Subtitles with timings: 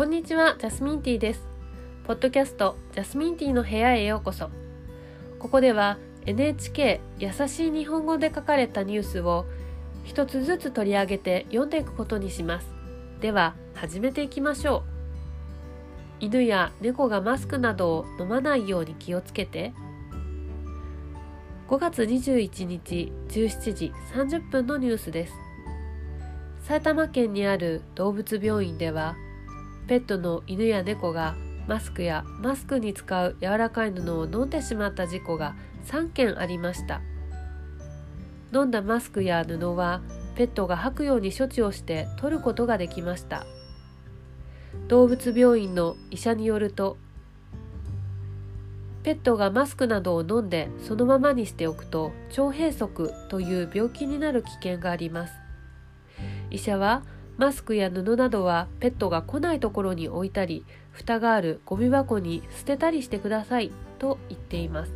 [0.00, 1.46] こんにちは、ジャスミンティーです。
[2.04, 4.48] ポッドキャストジャスミンティーの部屋へようこそ。
[5.38, 9.44] ここでは NHK 優しい日本語で書かれたニュースを
[10.04, 12.66] 一つずつ取り上げて読んでいくことにします。
[13.20, 14.84] では始めていきましょ
[16.20, 16.24] う。
[16.24, 19.74] 犬や猫がマスクなどを飲まないように気をつけて。
[21.68, 25.34] 5月21日17時30分のニュースです。
[26.62, 29.14] 埼玉県にある動物病院では
[29.90, 31.34] ペットの犬や猫が
[31.66, 37.00] マスクやマスクに使う柔らかい布を飲んでしまった事故が3件ありました。
[38.54, 40.00] 飲んだマスクや布は
[40.36, 43.44] ペットが吐くように処置をして取ることができました。
[44.86, 46.96] 動物病院の医者によると
[49.02, 52.88] ペットがマスクなどを飲んでそのままにしておくと腸閉塞
[53.28, 55.32] という病気になる危険があります。
[56.52, 57.02] 医者は
[57.40, 64.92] マスクや布などはペットが来ないところに置いたり蓋があるゴミ箱に捨てたりしてくださいと言っています。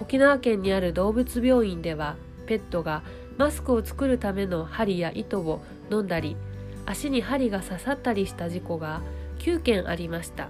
[0.00, 2.16] 沖縄県にある動物病院では
[2.46, 3.04] ペットが
[3.38, 6.36] マスクを作るための針や糸を飲んだり
[6.86, 9.00] 足に針が刺さったりした事故が
[9.38, 10.48] 9件ありました。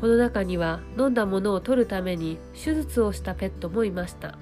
[0.00, 4.38] この中には飲んだものを取るために手術をしたペットもいました。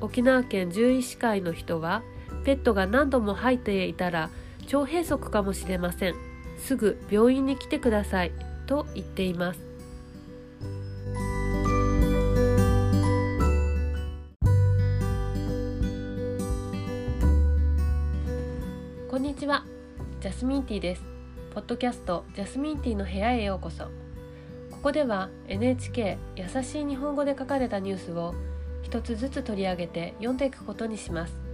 [0.00, 2.02] 沖縄県獣医師会の人は
[2.44, 4.30] ペットが何度も吐いていたら
[4.72, 6.14] 腸閉塞かもしれません。
[6.58, 8.32] すぐ病院に来てください
[8.66, 9.60] と言っています。
[19.08, 19.64] こんにちは。
[20.20, 21.02] ジャスミンティーです。
[21.54, 23.84] ポッドキャストジャスミンティーの部屋へようこそ。
[24.70, 28.34] ここでは NHK 優しい日本語で書かれたニュースを
[28.82, 31.47] 一つずつ取り上げて読んでいくことにします。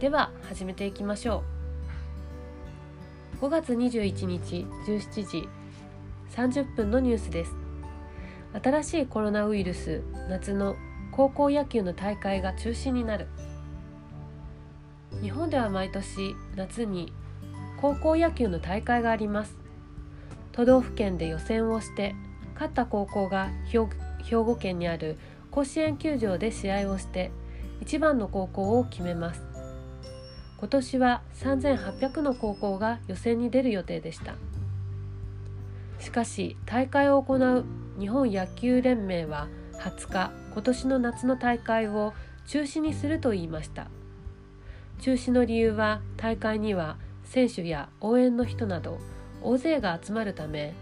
[0.00, 1.42] では始めていきましょ
[3.40, 3.44] う。
[3.44, 5.48] 5月21日17時
[6.30, 7.52] 30分のニュースです。
[8.62, 10.76] 新しいコロナウイルス夏の
[11.10, 13.26] 高校野球の大会が中止になる。
[15.20, 17.12] 日本では毎年夏に
[17.80, 19.56] 高校野球の大会があります。
[20.52, 22.14] 都道府県で予選をして
[22.54, 23.80] 勝った高校が兵
[24.44, 25.18] 庫県にある
[25.50, 27.32] 甲子園球場で試合をして
[27.80, 29.47] 一番の高校を決めます。
[30.58, 34.34] 今年は3800の高校が予選に出る予定でした。
[36.00, 37.64] しかし大会を行う
[37.98, 42.12] 日本野球連盟は20日今年の夏の大会を
[42.46, 43.86] 中止にすると言いました。
[45.00, 48.98] 中止の理由は大会には選手や応援の人など
[49.42, 50.74] 大勢が集まるため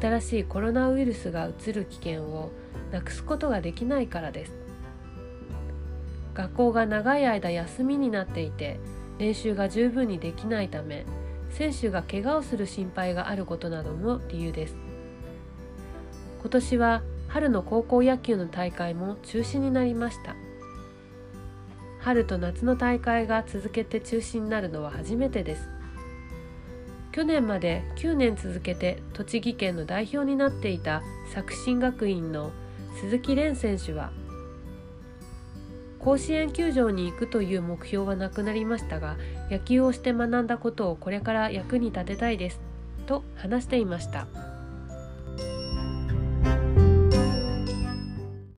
[0.00, 2.52] 新しいコロナウイルスがうつる危険を
[2.92, 4.54] なくすことができないからです。
[6.34, 8.78] 学校が長い間休みになっていて
[9.18, 11.04] 練習が十分にできないため
[11.50, 14.76] 選手が怪我をする心配があることなども理由です。
[16.40, 20.34] 今年は春の高校野球の大会も中止になりました。
[22.00, 25.68] 春と夏の大会が続けて中止になるのは初めてです。
[27.12, 31.02] 去年まで9年続けて栃木県の代表になっていた
[31.32, 32.50] 作新学院の
[33.00, 34.10] 鈴木蓮選手は
[36.04, 39.16] 甲子園球場に行くという目標はなくなりましたが
[39.50, 42.60] 野球をして学んだことをこれから役に立てたいです
[43.06, 44.53] と話していました。